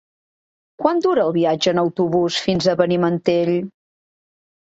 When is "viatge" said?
1.35-1.73